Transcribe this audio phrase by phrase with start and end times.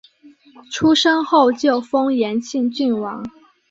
[0.71, 3.23] 出生后就封延庆郡王。